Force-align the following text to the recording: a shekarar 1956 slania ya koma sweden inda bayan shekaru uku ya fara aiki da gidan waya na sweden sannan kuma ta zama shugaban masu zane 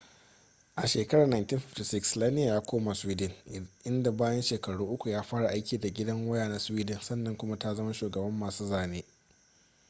a 0.75 0.87
shekarar 0.87 1.27
1956 1.27 2.01
slania 2.07 2.45
ya 2.53 2.61
koma 2.61 2.95
sweden 2.95 3.31
inda 3.83 4.11
bayan 4.11 4.41
shekaru 4.41 4.85
uku 4.93 5.09
ya 5.09 5.23
fara 5.23 5.49
aiki 5.49 5.77
da 5.77 5.89
gidan 5.89 6.27
waya 6.27 6.49
na 6.49 6.59
sweden 6.59 6.99
sannan 7.01 7.37
kuma 7.37 7.59
ta 7.59 7.73
zama 7.73 7.93
shugaban 7.93 8.31
masu 8.37 8.67
zane 8.67 9.03